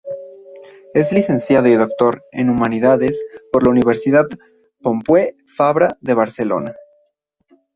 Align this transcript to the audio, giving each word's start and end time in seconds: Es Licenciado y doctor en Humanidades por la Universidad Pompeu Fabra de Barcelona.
Es 0.95 1.11
Licenciado 1.11 1.67
y 1.67 1.75
doctor 1.75 2.25
en 2.31 2.49
Humanidades 2.49 3.23
por 3.51 3.61
la 3.63 3.69
Universidad 3.69 4.25
Pompeu 4.81 5.35
Fabra 5.55 5.95
de 6.01 6.15
Barcelona. 6.15 6.73